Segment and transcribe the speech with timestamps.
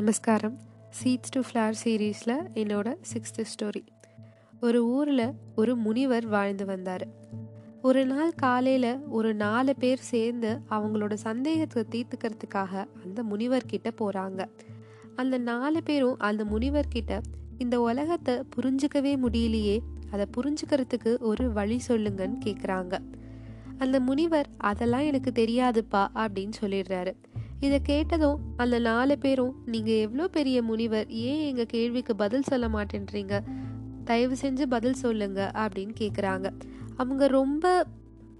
[0.00, 0.58] நமஸ்காரம்.
[0.98, 3.82] Seeds to flower சீரீஸில் என்னோட சிக்ஸ்த்து ஸ்டோரி
[4.60, 7.06] ஒரு ஊரில் ஒரு முனிவர் வாழ்ந்து வந்தார்.
[7.82, 14.48] ஒரு நாள் காலையில் ஒரு நாலு பேர் சேர்ந்து அவங்களோட சந்தேகத்தை தீர்த்துக்கிறதுக்காக அந்த முனிவர்கிட்ட போகிறாங்க
[15.16, 17.20] அந்த நாலு பேரும் அந்த முனிவர்கிட்ட
[17.58, 19.78] இந்த உலகத்தை புரிஞ்சுக்கவே முடியலையே
[20.10, 22.98] அதை புரிஞ்சுக்கிறதுக்கு ஒரு வழி சொல்லுங்கன்னு கேட்குறாங்க
[23.78, 27.12] அந்த முனிவர் அதெல்லாம் எனக்கு தெரியாதுப்பா அப்படின்னு சொல்லிடுறாரு.
[27.60, 33.40] இதை கேட்டதும் அந்த நாலு பேரும் நீங்க எவ்வளோ பெரிய முனிவர் ஏன் எங்க கேள்விக்கு பதில் சொல்ல மாட்டேன்றீங்க?
[34.04, 36.46] தயவு செஞ்சு பதில் சொல்லுங்க அப்படின்னு கேட்குறாங்க
[36.96, 37.86] அவங்க ரொம்ப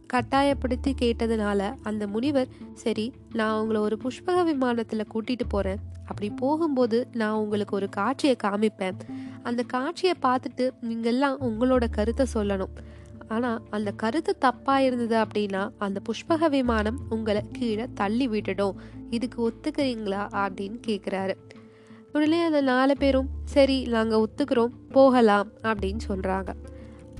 [0.06, 5.82] கட்டாயப்படுத்தி கேட்டதுனால அந்த முனிவர் சரி நான் உங்களை ஒரு புஷ்பக விமானத்தில் கூட்டிட்டு போறேன்.
[6.04, 8.98] அப்படி போகும்போது நான் உங்களுக்கு ஒரு காட்சியை காமிப்பேன்.
[9.42, 12.74] அந்த காட்சியை பார்த்துட்டு நீங்கெல்லாம் உங்களோட கருத்தை சொல்லணும்.
[13.30, 18.74] ஆனா அந்த கருத்து தப்பா இருந்தது அப்படின்னா அந்த புஷ்பக விமானம் உங்களை கீழே தள்ளி விட்டுடும்.
[19.10, 21.34] இதுக்கு ஒத்துக்கிறீங்களா அப்படின்னு கேக்குறாரு.
[22.12, 26.48] உடனே அந்த நாலு பேரும் சரி நாங்க ஒத்துக்கிறோம் போகலாம் அப்படின்னு சொல்றாங்க.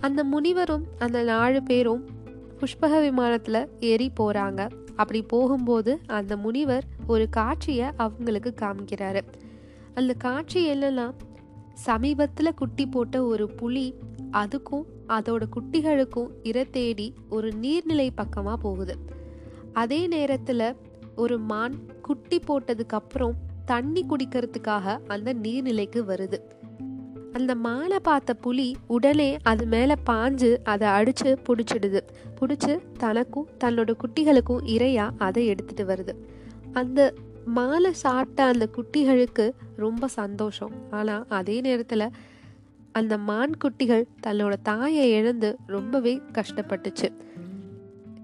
[0.00, 2.04] அந்த முனிவரும் அந்த நாலு பேரும்
[2.60, 4.70] புஷ்பக விமானத்துல ஏறி போறாங்க.
[4.96, 9.20] அப்படி போகும்போது அந்த முனிவர் ஒரு காட்சியை அவங்களுக்கு காமிக்கிறாரு.
[9.94, 11.12] அந்த காட்சி என்னன்னா
[11.80, 13.94] சமீபத்தில் குட்டி போட்ட ஒரு புலி
[14.32, 18.94] அதுக்கும் அதோட குட்டிகளுக்கும் இரை தேடி ஒரு நீர்நிலை பக்கமாக போகுது.
[19.72, 20.76] அதே நேரத்தில்
[21.16, 26.38] ஒரு மான் குட்டி போட்டதுக்கு அப்புறம் தண்ணி குடிக்கிறதுக்காக அந்த நீர்நிலைக்கு வருது.
[27.32, 32.00] அந்த மானை பார்த்த புலி உடனே அது மேலே பாஞ்சு அதை அடித்து பிடிச்சிடுது.
[32.40, 36.14] பிடிச்சி தனக்கும் தன்னோட குட்டிகளுக்கும் இரையா அதை எடுத்துட்டு வருது.
[36.72, 40.70] அந்த மாலை சாப்பிட்ட அந்த குட்டிகளுக்கு ரொம்ப சந்தோஷம்.
[40.90, 42.12] ஆனால் அதே நேரத்தில்
[42.92, 47.12] அந்த மான் குட்டிகள் தன்னோட தாயை இழந்து ரொம்பவே கஷ்டப்பட்டுச்சு.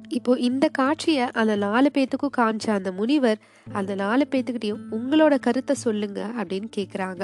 [0.09, 3.39] இப்போ இந்த காட்சியை அந்த நாலு பேத்துக்கும் காமிச்ச அந்த முனிவர்
[3.73, 7.23] அந்த நாலு பேத்துக்கிட்டையும் உங்களோட கருத்தை சொல்லுங்க அப்படின்னு கேட்குறாங்க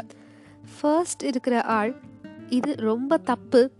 [0.75, 1.95] ஃபர்ஸ்ட் இருக்கிற ஆள்
[2.49, 3.71] இது ரொம்ப தப்பு.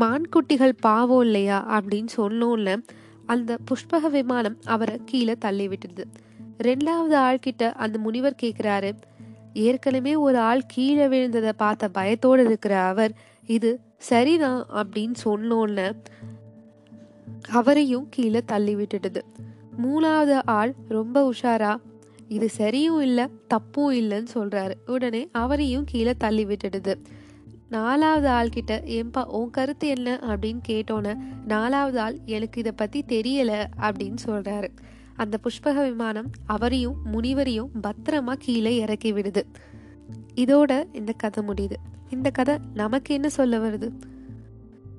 [0.00, 2.82] மான்குட்டிகள் பாவம் இல்லையா அப்படின்னு சொன்னோன்ல
[3.26, 6.04] அந்த புஷ்பக விமானம் அவரை கீழே தள்ளி விட்டுடுது.
[6.58, 8.92] ரெண்டாவது ஆள்கிட்ட அந்த முனிவர் கேட்கிறாரு
[9.52, 13.12] ஏற்கனவே ஒரு ஆள் கீழே விழுந்ததை பார்த்த பயத்தோடு இருக்கிற அவர்
[13.46, 15.94] இது சரிதான் அப்படின்னு சொன்னோன்ன
[17.50, 19.20] அவரையும் கீழே தள்ளி விட்டுடுது.
[19.82, 21.76] மூணாவது ஆள் ரொம்ப உஷாரா
[22.28, 24.74] இது சரியும் இல்லை தப்பும் இல்லைன்னு சொல்றாரு.
[24.86, 26.94] உடனே அவரையும் கீழே தள்ளி விட்டுடுது.
[27.68, 30.20] நாலாவது ஆள்கிட்ட ஏன்பா உன் கருத்து என்ன?
[30.22, 31.16] அப்படின்னு கேட்டோன்னே
[31.46, 34.68] நாலாவது ஆள் எனக்கு இதை பத்தி தெரியல அப்படின்னு சொல்றாரு.
[35.16, 39.42] அந்த புஷ்பக விமானம் அவரையும் முனிவரையும் பத்திரமா கீழே இறக்கி விடுது.
[40.34, 41.76] இதோட இந்த கதை முடியுது.
[42.10, 43.90] இந்த கதை நமக்கு என்ன சொல்ல வருது?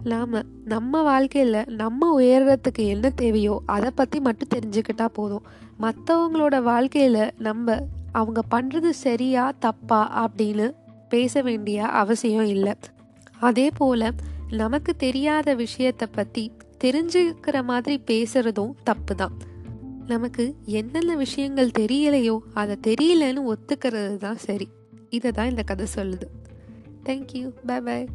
[0.03, 5.45] நாம நம்ம வாழ்க்கையில நம்ம உயர்றதுக்கு என்ன தேவையோ அதை பத்தி மட்டும் தெரிஞ்சுக்கிட்டா போதும்.
[5.81, 10.73] மற்றவங்களோட வாழ்க்கையில நம்ம அவங்க பண்றது சரியா தப்பா அப்படின்னு
[11.09, 12.73] பேச வேண்டிய அவசியம் இல்லை.
[13.39, 14.11] அதே போல
[14.49, 16.51] நமக்கு தெரியாத விஷயத்தை பத்தி
[16.83, 19.31] தெரிஞ்சுக்கிற மாதிரி பேசுறதும் தப்பு தான்
[20.07, 24.67] நமக்கு என்னென்ன விஷயங்கள் தெரியலையோ அதை தெரியலன்னு ஒத்துக்கிறது தான் சரி.
[25.09, 26.27] இதை தான் இந்த கதை சொல்லுது.
[27.03, 28.07] Thank you bye bye